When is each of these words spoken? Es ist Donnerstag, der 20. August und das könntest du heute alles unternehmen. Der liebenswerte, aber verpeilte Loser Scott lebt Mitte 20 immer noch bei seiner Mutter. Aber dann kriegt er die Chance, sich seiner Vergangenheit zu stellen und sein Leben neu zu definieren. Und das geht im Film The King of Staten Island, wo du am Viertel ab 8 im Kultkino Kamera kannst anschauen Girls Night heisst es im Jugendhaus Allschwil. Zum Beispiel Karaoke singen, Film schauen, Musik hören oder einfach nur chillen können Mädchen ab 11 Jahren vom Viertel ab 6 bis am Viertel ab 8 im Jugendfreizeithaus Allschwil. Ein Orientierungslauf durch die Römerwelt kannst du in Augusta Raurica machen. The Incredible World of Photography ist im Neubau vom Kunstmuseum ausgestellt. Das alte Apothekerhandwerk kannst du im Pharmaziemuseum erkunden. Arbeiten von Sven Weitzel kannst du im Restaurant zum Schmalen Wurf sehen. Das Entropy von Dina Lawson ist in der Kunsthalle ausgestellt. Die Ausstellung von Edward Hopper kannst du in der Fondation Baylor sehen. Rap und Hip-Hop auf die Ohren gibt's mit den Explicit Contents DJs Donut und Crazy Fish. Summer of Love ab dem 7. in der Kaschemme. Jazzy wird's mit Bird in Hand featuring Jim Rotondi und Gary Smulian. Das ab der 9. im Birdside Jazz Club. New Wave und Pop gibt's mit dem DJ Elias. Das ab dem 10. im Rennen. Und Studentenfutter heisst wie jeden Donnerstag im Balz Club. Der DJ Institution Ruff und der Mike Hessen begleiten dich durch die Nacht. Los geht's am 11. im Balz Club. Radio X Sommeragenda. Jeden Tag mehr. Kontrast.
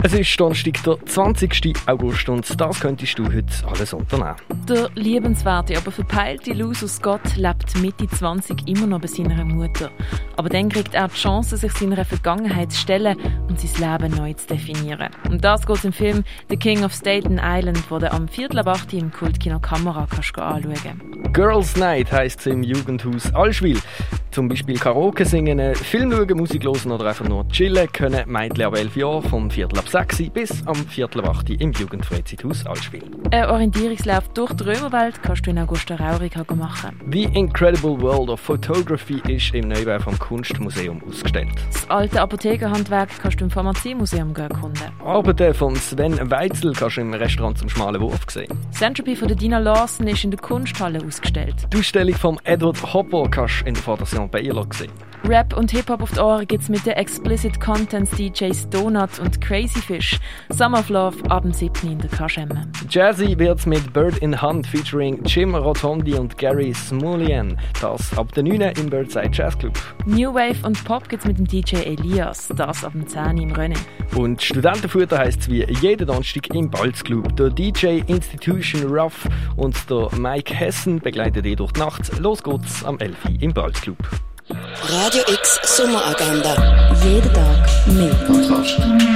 Es 0.00 0.12
ist 0.12 0.38
Donnerstag, 0.38 0.80
der 0.84 1.04
20. 1.06 1.74
August 1.86 2.28
und 2.28 2.60
das 2.60 2.78
könntest 2.78 3.18
du 3.18 3.26
heute 3.26 3.46
alles 3.66 3.92
unternehmen. 3.92 4.36
Der 4.68 4.88
liebenswerte, 4.94 5.76
aber 5.76 5.90
verpeilte 5.90 6.52
Loser 6.52 6.86
Scott 6.86 7.34
lebt 7.34 7.76
Mitte 7.80 8.06
20 8.06 8.68
immer 8.68 8.86
noch 8.86 9.00
bei 9.00 9.08
seiner 9.08 9.44
Mutter. 9.44 9.90
Aber 10.36 10.48
dann 10.48 10.68
kriegt 10.68 10.94
er 10.94 11.08
die 11.08 11.14
Chance, 11.14 11.56
sich 11.56 11.72
seiner 11.72 12.04
Vergangenheit 12.04 12.70
zu 12.70 12.78
stellen 12.78 13.16
und 13.48 13.58
sein 13.58 13.98
Leben 13.98 14.16
neu 14.16 14.34
zu 14.34 14.46
definieren. 14.46 15.08
Und 15.28 15.44
das 15.44 15.66
geht 15.66 15.84
im 15.84 15.92
Film 15.92 16.22
The 16.48 16.56
King 16.56 16.84
of 16.84 16.92
Staten 16.92 17.40
Island, 17.42 17.82
wo 17.90 17.98
du 17.98 18.10
am 18.12 18.28
Viertel 18.28 18.60
ab 18.60 18.68
8 18.68 18.92
im 18.92 19.12
Kultkino 19.12 19.58
Kamera 19.58 20.06
kannst 20.08 20.38
anschauen 20.38 21.32
Girls 21.32 21.76
Night 21.76 22.12
heisst 22.12 22.40
es 22.40 22.46
im 22.46 22.62
Jugendhaus 22.62 23.34
Allschwil. 23.34 23.80
Zum 24.38 24.48
Beispiel 24.48 24.78
Karaoke 24.78 25.24
singen, 25.24 25.74
Film 25.74 26.12
schauen, 26.12 26.36
Musik 26.36 26.62
hören 26.62 26.92
oder 26.92 27.06
einfach 27.06 27.28
nur 27.28 27.48
chillen 27.48 27.90
können 27.90 28.22
Mädchen 28.30 28.66
ab 28.66 28.76
11 28.76 28.94
Jahren 28.94 29.22
vom 29.24 29.50
Viertel 29.50 29.80
ab 29.80 29.88
6 29.88 30.30
bis 30.30 30.64
am 30.64 30.76
Viertel 30.76 31.22
ab 31.22 31.30
8 31.30 31.50
im 31.60 31.72
Jugendfreizeithaus 31.72 32.64
Allschwil. 32.64 33.02
Ein 33.32 33.46
Orientierungslauf 33.46 34.28
durch 34.34 34.52
die 34.52 34.62
Römerwelt 34.62 35.20
kannst 35.24 35.44
du 35.44 35.50
in 35.50 35.58
Augusta 35.58 35.96
Raurica 35.96 36.44
machen. 36.54 37.00
The 37.10 37.24
Incredible 37.24 38.00
World 38.00 38.30
of 38.30 38.38
Photography 38.38 39.20
ist 39.26 39.52
im 39.54 39.66
Neubau 39.66 39.98
vom 39.98 40.16
Kunstmuseum 40.16 41.02
ausgestellt. 41.08 41.50
Das 41.72 41.90
alte 41.90 42.20
Apothekerhandwerk 42.20 43.10
kannst 43.20 43.40
du 43.40 43.44
im 43.44 43.50
Pharmaziemuseum 43.50 44.36
erkunden. 44.36 44.92
Arbeiten 45.04 45.52
von 45.52 45.74
Sven 45.74 46.30
Weitzel 46.30 46.74
kannst 46.74 46.96
du 46.96 47.00
im 47.00 47.12
Restaurant 47.12 47.58
zum 47.58 47.68
Schmalen 47.68 48.00
Wurf 48.00 48.20
sehen. 48.28 48.56
Das 48.70 48.82
Entropy 48.82 49.16
von 49.16 49.36
Dina 49.36 49.58
Lawson 49.58 50.06
ist 50.06 50.22
in 50.22 50.30
der 50.30 50.38
Kunsthalle 50.38 51.04
ausgestellt. 51.04 51.56
Die 51.72 51.78
Ausstellung 51.78 52.14
von 52.14 52.38
Edward 52.44 52.94
Hopper 52.94 53.28
kannst 53.28 53.62
du 53.62 53.66
in 53.66 53.74
der 53.74 53.82
Fondation 53.82 54.27
Baylor 54.30 54.66
sehen. 54.72 54.92
Rap 55.24 55.56
und 55.56 55.72
Hip-Hop 55.72 56.00
auf 56.00 56.12
die 56.12 56.20
Ohren 56.20 56.46
gibt's 56.46 56.68
mit 56.68 56.86
den 56.86 56.94
Explicit 56.94 57.60
Contents 57.60 58.12
DJs 58.12 58.70
Donut 58.70 59.18
und 59.18 59.40
Crazy 59.40 59.80
Fish. 59.80 60.18
Summer 60.48 60.78
of 60.78 60.88
Love 60.88 61.16
ab 61.28 61.42
dem 61.42 61.52
7. 61.52 61.90
in 61.90 61.98
der 61.98 62.08
Kaschemme. 62.08 62.66
Jazzy 62.88 63.36
wird's 63.38 63.66
mit 63.66 63.92
Bird 63.92 64.18
in 64.18 64.40
Hand 64.40 64.66
featuring 64.66 65.22
Jim 65.24 65.54
Rotondi 65.54 66.14
und 66.14 66.38
Gary 66.38 66.72
Smulian. 66.72 67.58
Das 67.80 68.16
ab 68.16 68.32
der 68.32 68.44
9. 68.44 68.60
im 68.78 68.88
Birdside 68.88 69.30
Jazz 69.32 69.58
Club. 69.58 69.78
New 70.06 70.32
Wave 70.32 70.64
und 70.64 70.82
Pop 70.84 71.08
gibt's 71.08 71.26
mit 71.26 71.38
dem 71.38 71.46
DJ 71.46 71.76
Elias. 71.76 72.48
Das 72.56 72.84
ab 72.84 72.92
dem 72.92 73.06
10. 73.06 73.38
im 73.38 73.52
Rennen. 73.52 73.78
Und 74.14 74.40
Studentenfutter 74.40 75.18
heisst 75.18 75.50
wie 75.50 75.64
jeden 75.80 76.06
Donnerstag 76.06 76.54
im 76.54 76.70
Balz 76.70 77.02
Club. 77.02 77.36
Der 77.36 77.50
DJ 77.50 78.02
Institution 78.06 78.84
Ruff 78.84 79.28
und 79.56 79.90
der 79.90 80.08
Mike 80.16 80.54
Hessen 80.54 81.00
begleiten 81.00 81.42
dich 81.42 81.56
durch 81.56 81.72
die 81.72 81.80
Nacht. 81.80 82.18
Los 82.18 82.42
geht's 82.42 82.84
am 82.84 82.98
11. 82.98 83.16
im 83.40 83.52
Balz 83.52 83.80
Club. 83.80 83.98
Radio 84.90 85.22
X 85.28 85.60
Sommeragenda. 85.76 86.56
Jeden 87.04 87.30
Tag 87.34 87.68
mehr. 87.88 88.14
Kontrast. 88.26 89.07